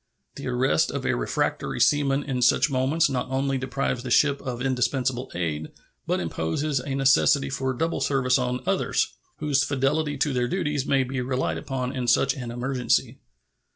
[0.33, 4.59] The arrest of a refractory seaman in such moments not only deprives the ship of
[4.59, 5.69] indispensable aid,
[6.07, 11.03] but imposes a necessity for double service on others, whose fidelity to their duties may
[11.03, 13.19] be relied upon in such an emergency.